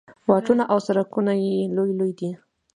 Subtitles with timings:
[0.29, 2.31] واټونه او سړکونه یې لوی لوی دي.